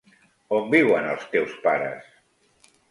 On 0.59 0.71
viuen 0.71 1.11
els 1.11 1.29
teus 1.37 1.55
pares? 1.69 2.21